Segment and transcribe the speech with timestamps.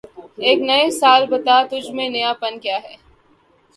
[0.43, 2.95] اے نئے سال بتا، تُجھ میں نیا پن کیا ہے؟